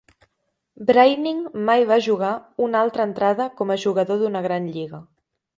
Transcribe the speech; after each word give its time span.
Breining 0.87 1.43
mai 1.69 1.85
va 1.91 1.99
jugar 2.07 2.31
una 2.69 2.83
altra 2.87 3.07
entrada 3.11 3.49
com 3.61 3.75
a 3.77 3.81
jugador 3.87 4.21
d'una 4.25 4.43
Gran 4.49 4.71
Lliga. 4.79 5.05